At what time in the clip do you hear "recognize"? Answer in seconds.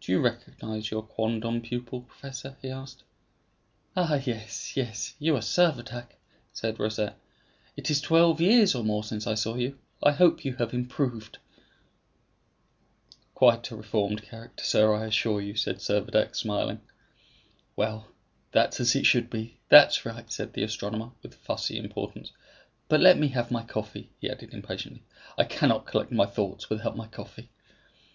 0.22-0.90